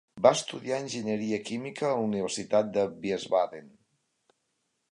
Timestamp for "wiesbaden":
3.05-3.69